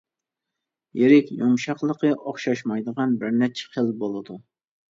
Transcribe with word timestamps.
يىرىك-يۇمشاقلىقى 1.01 2.13
ئوخشاشمايدىغان 2.15 3.15
بىر 3.25 3.39
نەچچە 3.43 3.71
خىل 3.77 3.93
بولىدۇ. 4.05 4.43